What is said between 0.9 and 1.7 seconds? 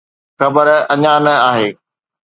اڃا نه آهي.